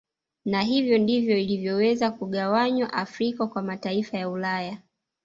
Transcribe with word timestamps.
Na 0.45 0.61
hivyo 0.61 0.97
ndivyo 0.97 1.37
ilivyoweza 1.37 2.11
kugawanywa 2.11 2.93
Afrika 2.93 3.47
kwa 3.47 3.61
mataifa 3.61 4.17
ya 4.17 4.29
Ulaya 4.29 4.77